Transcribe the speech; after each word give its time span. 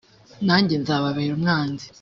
nanjye 0.47 0.75
nzababera 0.81 1.31
umwanzi 1.37 1.85